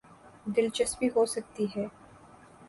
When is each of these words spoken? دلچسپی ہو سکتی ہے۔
دلچسپی 0.55 1.07
ہو 1.15 1.25
سکتی 1.25 1.65
ہے۔ 1.75 1.85